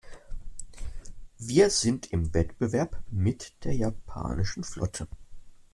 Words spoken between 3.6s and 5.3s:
der japanischen Flotte.